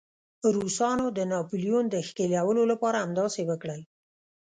روسانو 0.55 1.05
د 1.17 1.19
ناپلیون 1.31 1.85
د 1.89 1.95
ښکېلولو 2.07 2.63
لپاره 2.71 2.97
همداسې 3.05 3.41
وکړل. 3.49 3.81